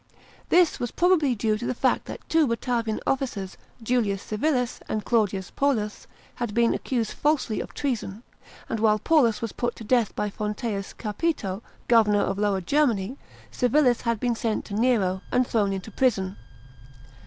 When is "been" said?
6.55-6.73, 14.19-14.33